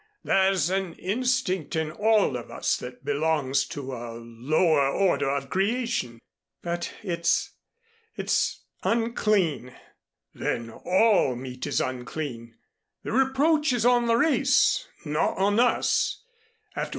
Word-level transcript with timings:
There's 0.23 0.71
an 0.71 0.93
instinct 0.95 1.75
in 1.75 1.91
all 1.91 2.35
of 2.35 2.49
us 2.49 2.75
that 2.77 3.05
belongs 3.05 3.65
to 3.67 3.93
a 3.93 4.13
lower 4.17 4.89
order 4.89 5.29
of 5.29 5.51
creation." 5.51 6.19
"But 6.63 6.91
it 7.03 7.29
it's 8.17 8.63
unclean" 8.81 9.75
"Then 10.33 10.71
all 10.71 11.35
meat 11.35 11.67
is 11.67 11.79
unclean. 11.79 12.55
The 13.03 13.11
reproach 13.11 13.71
is 13.73 13.85
on 13.85 14.07
the 14.07 14.15
race 14.17 14.87
not 15.05 15.37
on 15.37 15.59
us. 15.59 16.23